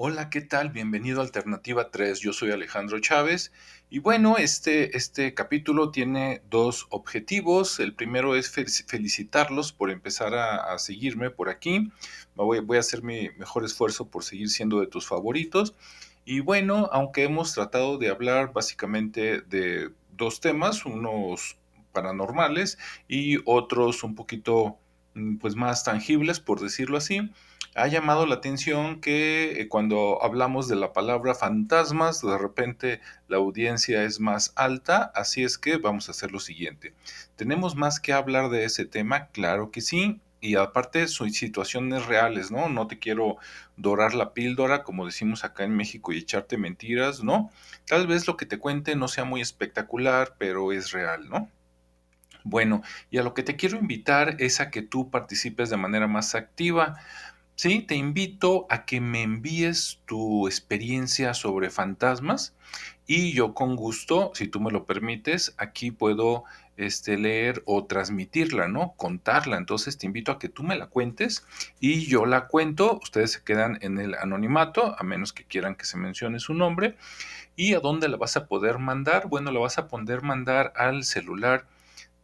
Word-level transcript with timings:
Hola, 0.00 0.30
¿qué 0.30 0.42
tal? 0.42 0.70
Bienvenido 0.70 1.18
a 1.18 1.24
Alternativa 1.24 1.90
3. 1.90 2.20
Yo 2.20 2.32
soy 2.32 2.52
Alejandro 2.52 3.00
Chávez 3.00 3.50
y 3.90 3.98
bueno, 3.98 4.36
este, 4.36 4.96
este 4.96 5.34
capítulo 5.34 5.90
tiene 5.90 6.40
dos 6.48 6.86
objetivos. 6.90 7.80
El 7.80 7.94
primero 7.94 8.36
es 8.36 8.48
felicitarlos 8.48 9.72
por 9.72 9.90
empezar 9.90 10.36
a, 10.36 10.78
seguirme 10.78 11.30
por 11.30 11.48
aquí. 11.48 11.90
Voy, 12.36 12.76
a 12.76 12.78
hacer 12.78 13.02
mi 13.02 13.30
mejor 13.38 13.64
esfuerzo 13.64 14.06
por 14.06 14.22
seguir 14.22 14.50
siendo 14.50 14.78
de 14.78 14.86
tus 14.86 15.04
favoritos. 15.04 15.74
Y 16.24 16.38
bueno, 16.38 16.88
aunque 16.92 17.24
hemos 17.24 17.52
tratado 17.52 17.98
de 17.98 18.08
hablar 18.08 18.52
básicamente 18.52 19.40
de 19.40 19.90
dos 20.12 20.38
temas, 20.40 20.86
unos 20.86 21.58
paranormales 21.90 22.78
y 23.08 23.38
otros 23.46 24.04
un 24.04 24.14
poquito 24.14 24.78
pues 25.40 25.56
más 25.56 25.84
tangibles, 25.84 26.40
por 26.40 26.60
decirlo 26.60 26.98
así 26.98 27.30
ha 27.78 27.86
llamado 27.86 28.26
la 28.26 28.36
atención 28.36 29.00
que 29.00 29.60
eh, 29.60 29.68
cuando 29.68 30.22
hablamos 30.22 30.68
de 30.68 30.76
la 30.76 30.92
palabra 30.92 31.34
fantasmas, 31.34 32.22
de 32.22 32.36
repente 32.36 33.00
la 33.28 33.36
audiencia 33.36 34.02
es 34.04 34.20
más 34.20 34.52
alta, 34.56 35.12
así 35.14 35.44
es 35.44 35.58
que 35.58 35.76
vamos 35.76 36.08
a 36.08 36.12
hacer 36.12 36.32
lo 36.32 36.40
siguiente. 36.40 36.94
¿Tenemos 37.36 37.76
más 37.76 38.00
que 38.00 38.12
hablar 38.12 38.50
de 38.50 38.64
ese 38.64 38.84
tema? 38.84 39.28
Claro 39.28 39.70
que 39.70 39.80
sí. 39.80 40.20
Y 40.40 40.54
aparte 40.54 41.08
son 41.08 41.32
situaciones 41.32 42.06
reales, 42.06 42.52
¿no? 42.52 42.68
No 42.68 42.86
te 42.86 43.00
quiero 43.00 43.38
dorar 43.76 44.14
la 44.14 44.34
píldora, 44.34 44.84
como 44.84 45.04
decimos 45.04 45.44
acá 45.44 45.64
en 45.64 45.76
México, 45.76 46.12
y 46.12 46.18
echarte 46.18 46.56
mentiras, 46.56 47.24
¿no? 47.24 47.50
Tal 47.86 48.06
vez 48.06 48.26
lo 48.28 48.36
que 48.36 48.46
te 48.46 48.58
cuente 48.58 48.94
no 48.94 49.08
sea 49.08 49.24
muy 49.24 49.40
espectacular, 49.40 50.36
pero 50.38 50.72
es 50.72 50.92
real, 50.92 51.28
¿no? 51.28 51.50
Bueno, 52.48 52.82
y 53.10 53.18
a 53.18 53.22
lo 53.22 53.34
que 53.34 53.42
te 53.42 53.56
quiero 53.56 53.78
invitar 53.78 54.36
es 54.38 54.60
a 54.60 54.70
que 54.70 54.82
tú 54.82 55.10
participes 55.10 55.68
de 55.68 55.76
manera 55.76 56.06
más 56.06 56.34
activa. 56.34 56.96
Sí, 57.56 57.80
te 57.82 57.96
invito 57.96 58.66
a 58.70 58.84
que 58.84 59.00
me 59.00 59.22
envíes 59.22 60.00
tu 60.06 60.46
experiencia 60.46 61.34
sobre 61.34 61.70
fantasmas 61.70 62.54
y 63.06 63.32
yo 63.32 63.54
con 63.54 63.74
gusto, 63.74 64.32
si 64.34 64.46
tú 64.48 64.60
me 64.60 64.70
lo 64.70 64.84
permites, 64.84 65.54
aquí 65.58 65.90
puedo 65.90 66.44
este, 66.76 67.18
leer 67.18 67.62
o 67.66 67.84
transmitirla, 67.84 68.68
¿no? 68.68 68.94
Contarla. 68.96 69.56
Entonces 69.56 69.98
te 69.98 70.06
invito 70.06 70.30
a 70.30 70.38
que 70.38 70.48
tú 70.48 70.62
me 70.62 70.76
la 70.76 70.86
cuentes 70.86 71.46
y 71.80 72.06
yo 72.06 72.24
la 72.26 72.46
cuento. 72.46 72.98
Ustedes 73.02 73.32
se 73.32 73.42
quedan 73.42 73.78
en 73.80 73.98
el 73.98 74.14
anonimato, 74.14 74.94
a 74.98 75.02
menos 75.02 75.32
que 75.32 75.44
quieran 75.44 75.74
que 75.74 75.84
se 75.84 75.96
mencione 75.96 76.38
su 76.38 76.54
nombre. 76.54 76.96
¿Y 77.56 77.74
a 77.74 77.80
dónde 77.80 78.08
la 78.08 78.16
vas 78.16 78.36
a 78.36 78.46
poder 78.46 78.78
mandar? 78.78 79.26
Bueno, 79.28 79.50
la 79.50 79.58
vas 79.58 79.78
a 79.78 79.88
poder 79.88 80.22
mandar 80.22 80.72
al 80.76 81.02
celular 81.02 81.66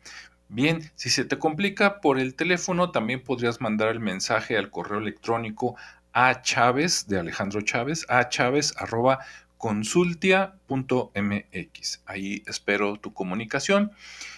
Bien, 0.48 0.82
si 0.94 1.08
se 1.08 1.24
te 1.24 1.38
complica 1.38 2.00
por 2.00 2.18
el 2.20 2.34
teléfono, 2.34 2.90
también 2.90 3.24
podrías 3.24 3.60
mandar 3.60 3.88
el 3.88 3.98
mensaje 3.98 4.56
al 4.56 4.70
correo 4.70 4.98
electrónico 4.98 5.74
a 6.14 6.42
Chávez, 6.42 7.06
de 7.08 7.18
Alejandro 7.18 7.60
Chávez, 7.60 8.06
a 8.08 8.28
Chávez 8.28 8.72
arroba 8.78 9.18
consultia.mx. 9.58 12.02
Ahí 12.06 12.42
espero 12.46 12.96
tu 12.96 13.12
comunicación. 13.12 13.90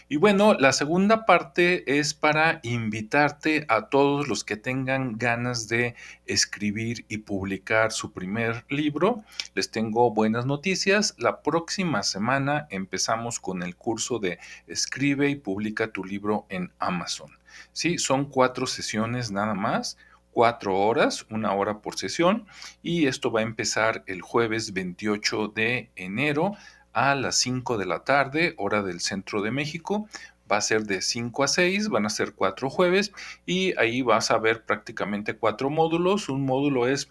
Y 0.08 0.16
bueno, 0.16 0.54
la 0.54 0.72
segunda 0.72 1.26
parte 1.26 1.98
es 1.98 2.14
para 2.14 2.60
invitarte 2.62 3.66
a 3.68 3.88
todos 3.88 4.28
los 4.28 4.44
que 4.44 4.56
tengan 4.56 5.18
ganas 5.18 5.66
de 5.66 5.96
escribir 6.26 7.04
y 7.08 7.18
publicar 7.18 7.90
su 7.90 8.12
primer 8.12 8.64
libro. 8.68 9.24
Les 9.54 9.70
tengo 9.70 10.12
buenas 10.12 10.46
noticias. 10.46 11.16
La 11.18 11.42
próxima 11.42 12.04
semana 12.04 12.68
empezamos 12.70 13.40
con 13.40 13.64
el 13.64 13.74
curso 13.74 14.20
de 14.20 14.38
Escribe 14.68 15.28
y 15.28 15.34
publica 15.34 15.88
tu 15.88 16.04
libro 16.04 16.46
en 16.48 16.70
Amazon. 16.78 17.32
Sí, 17.72 17.98
son 17.98 18.26
cuatro 18.26 18.68
sesiones 18.68 19.32
nada 19.32 19.54
más 19.54 19.98
cuatro 20.36 20.76
horas, 20.78 21.24
una 21.30 21.54
hora 21.54 21.78
por 21.78 21.96
sesión, 21.96 22.46
y 22.82 23.06
esto 23.06 23.30
va 23.30 23.40
a 23.40 23.42
empezar 23.42 24.04
el 24.06 24.20
jueves 24.20 24.74
28 24.74 25.48
de 25.48 25.88
enero 25.96 26.52
a 26.92 27.14
las 27.14 27.36
5 27.36 27.78
de 27.78 27.86
la 27.86 28.04
tarde, 28.04 28.52
hora 28.58 28.82
del 28.82 29.00
centro 29.00 29.40
de 29.40 29.50
México. 29.50 30.06
Va 30.52 30.58
a 30.58 30.60
ser 30.60 30.82
de 30.82 31.00
5 31.00 31.42
a 31.42 31.48
6, 31.48 31.88
van 31.88 32.04
a 32.04 32.10
ser 32.10 32.34
cuatro 32.34 32.68
jueves 32.68 33.12
y 33.46 33.74
ahí 33.78 34.02
vas 34.02 34.30
a 34.30 34.36
ver 34.36 34.62
prácticamente 34.66 35.38
cuatro 35.38 35.70
módulos. 35.70 36.28
Un 36.28 36.44
módulo 36.44 36.86
es 36.86 37.08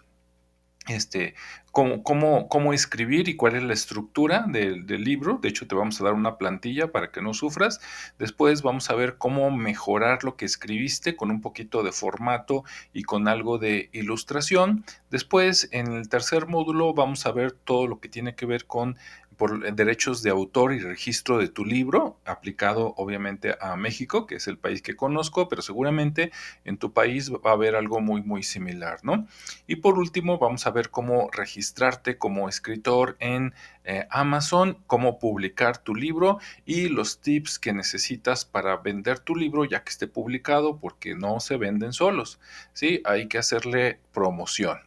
este, 0.88 1.34
cómo, 1.72 2.02
cómo, 2.02 2.48
cómo, 2.48 2.72
escribir 2.72 3.28
y 3.28 3.36
cuál 3.36 3.56
es 3.56 3.62
la 3.62 3.72
estructura 3.72 4.46
del, 4.48 4.86
del, 4.86 5.02
libro. 5.02 5.38
De 5.42 5.48
hecho, 5.48 5.66
te 5.66 5.74
vamos 5.74 6.00
a 6.00 6.04
dar 6.04 6.14
una 6.14 6.38
plantilla 6.38 6.92
para 6.92 7.10
que 7.10 7.20
no 7.20 7.34
sufras. 7.34 7.80
Después 8.18 8.62
vamos 8.62 8.88
a 8.90 8.94
ver 8.94 9.18
cómo 9.18 9.50
mejorar 9.50 10.24
lo 10.24 10.36
que 10.36 10.44
escribiste 10.44 11.16
con 11.16 11.30
un 11.30 11.40
poquito 11.40 11.82
de 11.82 11.92
formato 11.92 12.64
y 12.92 13.02
con 13.02 13.28
algo 13.28 13.58
de 13.58 13.90
ilustración. 13.92 14.84
Después, 15.10 15.68
en 15.72 15.92
el 15.92 16.08
tercer 16.08 16.46
módulo, 16.46 16.94
vamos 16.94 17.26
a 17.26 17.32
ver 17.32 17.52
todo 17.52 17.86
lo 17.86 18.00
que 18.00 18.08
tiene 18.08 18.34
que 18.34 18.46
ver 18.46 18.66
con 18.66 18.96
por 19.36 19.74
derechos 19.74 20.22
de 20.22 20.30
autor 20.30 20.72
y 20.72 20.78
registro 20.80 21.38
de 21.38 21.48
tu 21.48 21.64
libro, 21.64 22.18
aplicado 22.24 22.94
obviamente 22.96 23.56
a 23.60 23.76
México, 23.76 24.26
que 24.26 24.36
es 24.36 24.46
el 24.46 24.58
país 24.58 24.82
que 24.82 24.96
conozco, 24.96 25.48
pero 25.48 25.62
seguramente 25.62 26.32
en 26.64 26.78
tu 26.78 26.92
país 26.92 27.30
va 27.32 27.50
a 27.50 27.54
haber 27.54 27.76
algo 27.76 28.00
muy, 28.00 28.22
muy 28.22 28.42
similar, 28.42 29.00
¿no? 29.02 29.26
Y 29.66 29.76
por 29.76 29.98
último, 29.98 30.38
vamos 30.38 30.66
a 30.66 30.70
ver 30.70 30.90
cómo 30.90 31.30
registrarte 31.30 32.18
como 32.18 32.48
escritor 32.48 33.16
en 33.20 33.54
eh, 33.84 34.06
Amazon, 34.10 34.78
cómo 34.86 35.18
publicar 35.18 35.78
tu 35.78 35.94
libro 35.94 36.38
y 36.64 36.88
los 36.88 37.20
tips 37.20 37.58
que 37.58 37.72
necesitas 37.72 38.44
para 38.44 38.76
vender 38.78 39.18
tu 39.20 39.36
libro 39.36 39.64
ya 39.64 39.84
que 39.84 39.90
esté 39.90 40.06
publicado, 40.06 40.78
porque 40.78 41.14
no 41.14 41.40
se 41.40 41.56
venden 41.56 41.92
solos, 41.92 42.40
¿sí? 42.72 43.02
Hay 43.04 43.28
que 43.28 43.38
hacerle 43.38 44.00
promoción. 44.12 44.78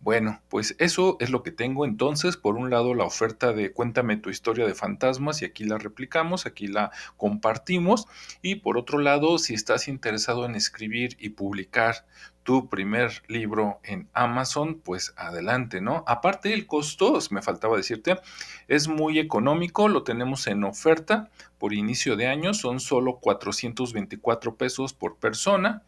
Bueno, 0.00 0.40
pues 0.48 0.76
eso 0.78 1.16
es 1.20 1.30
lo 1.30 1.42
que 1.42 1.50
tengo 1.50 1.84
entonces. 1.84 2.36
Por 2.36 2.56
un 2.56 2.70
lado, 2.70 2.94
la 2.94 3.04
oferta 3.04 3.52
de 3.52 3.72
cuéntame 3.72 4.16
tu 4.16 4.30
historia 4.30 4.66
de 4.66 4.74
fantasmas 4.74 5.42
y 5.42 5.44
aquí 5.44 5.64
la 5.64 5.78
replicamos, 5.78 6.46
aquí 6.46 6.66
la 6.66 6.90
compartimos. 7.16 8.06
Y 8.42 8.56
por 8.56 8.78
otro 8.78 8.98
lado, 8.98 9.38
si 9.38 9.54
estás 9.54 9.88
interesado 9.88 10.44
en 10.44 10.54
escribir 10.54 11.16
y 11.18 11.30
publicar 11.30 12.06
tu 12.46 12.68
primer 12.68 13.24
libro 13.26 13.80
en 13.82 14.08
Amazon, 14.12 14.80
pues 14.80 15.12
adelante, 15.16 15.80
¿no? 15.80 16.04
Aparte 16.06 16.54
el 16.54 16.68
costo, 16.68 17.18
me 17.32 17.42
faltaba 17.42 17.76
decirte, 17.76 18.20
es 18.68 18.86
muy 18.86 19.18
económico, 19.18 19.88
lo 19.88 20.04
tenemos 20.04 20.46
en 20.46 20.62
oferta 20.62 21.28
por 21.58 21.74
inicio 21.74 22.14
de 22.14 22.28
año, 22.28 22.54
son 22.54 22.78
solo 22.78 23.18
424 23.18 24.56
pesos 24.56 24.94
por 24.94 25.16
persona. 25.16 25.82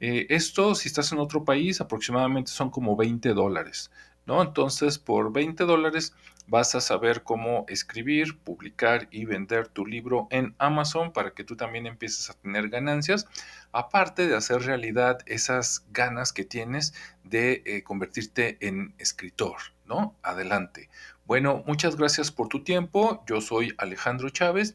Eh, 0.00 0.26
esto, 0.30 0.74
si 0.74 0.88
estás 0.88 1.12
en 1.12 1.18
otro 1.18 1.44
país, 1.44 1.80
aproximadamente 1.80 2.50
son 2.50 2.70
como 2.70 2.96
20 2.96 3.34
dólares, 3.34 3.90
¿no? 4.26 4.42
Entonces, 4.42 4.98
por 4.98 5.32
20 5.32 5.64
dólares 5.64 6.14
vas 6.46 6.74
a 6.74 6.80
saber 6.80 7.22
cómo 7.22 7.64
escribir, 7.68 8.38
publicar 8.38 9.06
y 9.12 9.24
vender 9.24 9.68
tu 9.68 9.86
libro 9.86 10.26
en 10.30 10.54
Amazon 10.58 11.12
para 11.12 11.30
que 11.30 11.44
tú 11.44 11.54
también 11.54 11.86
empieces 11.86 12.28
a 12.28 12.34
tener 12.34 12.68
ganancias, 12.70 13.26
aparte 13.72 14.26
de 14.26 14.34
hacer 14.34 14.62
realidad 14.62 15.18
esas 15.26 15.86
ganas 15.92 16.32
que 16.32 16.44
tienes 16.44 16.92
de 17.22 17.62
eh, 17.66 17.82
convertirte 17.84 18.58
en 18.66 18.94
escritor, 18.98 19.58
¿no? 19.86 20.16
Adelante. 20.22 20.88
Bueno, 21.30 21.62
muchas 21.64 21.94
gracias 21.94 22.32
por 22.32 22.48
tu 22.48 22.64
tiempo. 22.64 23.22
Yo 23.28 23.40
soy 23.40 23.72
Alejandro 23.78 24.30
Chávez 24.30 24.74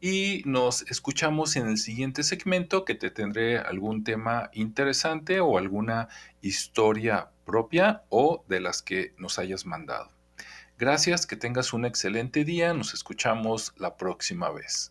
y 0.00 0.40
nos 0.44 0.82
escuchamos 0.82 1.56
en 1.56 1.66
el 1.66 1.78
siguiente 1.78 2.22
segmento 2.22 2.84
que 2.84 2.94
te 2.94 3.10
tendré 3.10 3.58
algún 3.58 4.04
tema 4.04 4.48
interesante 4.52 5.40
o 5.40 5.58
alguna 5.58 6.06
historia 6.42 7.30
propia 7.44 8.04
o 8.08 8.44
de 8.46 8.60
las 8.60 8.82
que 8.82 9.14
nos 9.18 9.40
hayas 9.40 9.66
mandado. 9.66 10.12
Gracias, 10.78 11.26
que 11.26 11.34
tengas 11.34 11.72
un 11.72 11.84
excelente 11.84 12.44
día. 12.44 12.72
Nos 12.72 12.94
escuchamos 12.94 13.74
la 13.76 13.96
próxima 13.96 14.52
vez. 14.52 14.84